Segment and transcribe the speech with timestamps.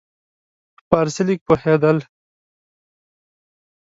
[0.77, 1.97] په فارسي لږ پوهېدل.